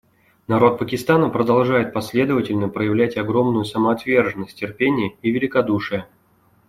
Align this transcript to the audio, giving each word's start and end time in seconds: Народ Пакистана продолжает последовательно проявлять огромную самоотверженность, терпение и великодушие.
Народ 0.47 0.79
Пакистана 0.79 1.29
продолжает 1.29 1.93
последовательно 1.93 2.69
проявлять 2.69 3.17
огромную 3.17 3.65
самоотверженность, 3.65 4.57
терпение 4.57 5.15
и 5.21 5.29
великодушие. 5.29 6.07